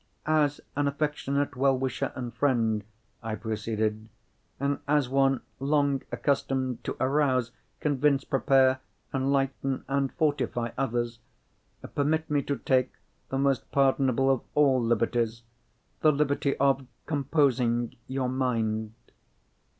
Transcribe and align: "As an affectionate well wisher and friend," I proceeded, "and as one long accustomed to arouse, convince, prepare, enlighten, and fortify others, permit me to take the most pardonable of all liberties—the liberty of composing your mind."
"As 0.25 0.59
an 0.75 0.87
affectionate 0.87 1.55
well 1.55 1.77
wisher 1.77 2.11
and 2.15 2.33
friend," 2.33 2.83
I 3.21 3.35
proceeded, 3.35 4.09
"and 4.59 4.79
as 4.87 5.07
one 5.07 5.41
long 5.59 6.01
accustomed 6.11 6.83
to 6.85 6.97
arouse, 6.99 7.51
convince, 7.79 8.23
prepare, 8.23 8.79
enlighten, 9.13 9.85
and 9.87 10.11
fortify 10.13 10.71
others, 10.75 11.19
permit 11.93 12.31
me 12.31 12.41
to 12.41 12.57
take 12.57 12.93
the 13.29 13.37
most 13.37 13.71
pardonable 13.71 14.31
of 14.31 14.41
all 14.55 14.81
liberties—the 14.81 16.11
liberty 16.11 16.57
of 16.57 16.87
composing 17.05 17.95
your 18.07 18.27
mind." 18.27 18.93